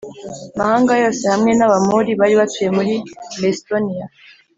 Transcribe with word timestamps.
mahanga 0.57 0.91
yose 1.03 1.23
hamwe 1.33 1.51
n 1.57 1.61
Abamori 1.67 2.11
bari 2.19 2.35
batuye 2.39 2.69
muri 2.77 2.93
lestonia 3.41 4.05